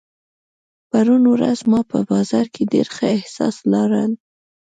پرون 0.89 1.23
ورځ 1.33 1.59
ما 1.71 1.79
په 1.91 1.99
بازار 2.11 2.45
کې 2.53 2.63
ډېر 2.73 2.87
ښه 2.95 3.07
احساس 3.17 3.55
لارۀ. 3.71 4.03